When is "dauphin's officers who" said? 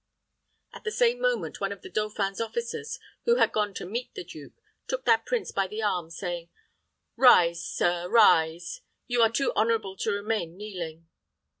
1.91-3.35